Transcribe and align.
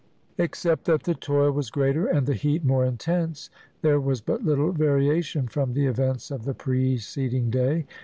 Except 0.39 0.85
that 0.85 1.03
the 1.03 1.13
toil 1.13 1.51
was 1.51 1.69
greater 1.69 2.07
and 2.07 2.25
the 2.25 2.33
heat 2.33 2.65
more 2.65 2.83
intense, 2.83 3.51
there 3.83 3.99
was 3.99 4.19
but 4.19 4.43
little 4.43 4.71
variation 4.71 5.47
from 5.47 5.73
the 5.75 5.85
events 5.85 6.31
of 6.31 6.43
the 6.43 6.55
preceding 6.55 7.51
day. 7.51 7.85